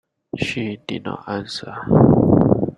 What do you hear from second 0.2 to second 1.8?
She did not answer.